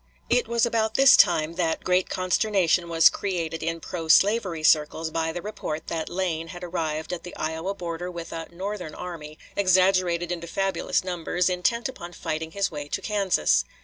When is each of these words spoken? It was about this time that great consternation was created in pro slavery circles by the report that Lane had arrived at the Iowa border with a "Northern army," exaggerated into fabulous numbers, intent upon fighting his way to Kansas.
It 0.31 0.47
was 0.47 0.65
about 0.65 0.95
this 0.95 1.15
time 1.15 1.53
that 1.57 1.83
great 1.83 2.09
consternation 2.09 2.89
was 2.89 3.07
created 3.07 3.61
in 3.61 3.79
pro 3.79 4.07
slavery 4.07 4.63
circles 4.63 5.11
by 5.11 5.31
the 5.31 5.43
report 5.43 5.85
that 5.89 6.09
Lane 6.09 6.47
had 6.47 6.63
arrived 6.63 7.13
at 7.13 7.21
the 7.21 7.35
Iowa 7.35 7.75
border 7.75 8.09
with 8.09 8.31
a 8.33 8.47
"Northern 8.51 8.95
army," 8.95 9.37
exaggerated 9.55 10.31
into 10.31 10.47
fabulous 10.47 11.03
numbers, 11.03 11.51
intent 11.51 11.87
upon 11.87 12.13
fighting 12.13 12.49
his 12.49 12.71
way 12.71 12.87
to 12.87 12.99
Kansas. 12.99 13.63